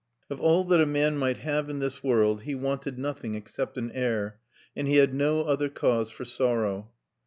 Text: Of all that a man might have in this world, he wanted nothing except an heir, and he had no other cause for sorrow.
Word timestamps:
Of 0.31 0.41
all 0.41 0.63
that 0.63 0.81
a 0.81 0.87
man 0.87 1.15
might 1.15 1.37
have 1.37 1.69
in 1.69 1.77
this 1.77 2.03
world, 2.03 2.41
he 2.41 2.55
wanted 2.55 2.97
nothing 2.97 3.35
except 3.35 3.77
an 3.77 3.91
heir, 3.91 4.39
and 4.75 4.87
he 4.87 4.95
had 4.95 5.13
no 5.13 5.41
other 5.43 5.69
cause 5.69 6.09
for 6.09 6.25
sorrow. 6.25 6.89